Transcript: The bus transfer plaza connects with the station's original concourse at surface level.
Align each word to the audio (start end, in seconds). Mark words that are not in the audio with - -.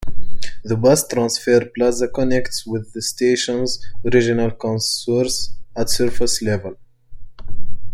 The 0.63 0.75
bus 0.75 1.07
transfer 1.07 1.63
plaza 1.77 2.07
connects 2.07 2.65
with 2.65 2.91
the 2.91 3.03
station's 3.03 3.79
original 4.03 4.49
concourse 4.49 5.53
at 5.77 5.91
surface 5.91 6.41
level. 6.41 6.75